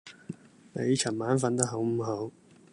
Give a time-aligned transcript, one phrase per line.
[0.73, 2.31] 你尋晚訓得好唔好？